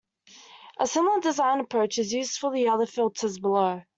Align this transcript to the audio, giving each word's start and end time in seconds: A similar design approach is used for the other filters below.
A 0.79 0.87
similar 0.87 1.19
design 1.19 1.59
approach 1.59 1.99
is 1.99 2.11
used 2.11 2.39
for 2.39 2.51
the 2.51 2.69
other 2.69 2.87
filters 2.87 3.37
below. 3.37 3.83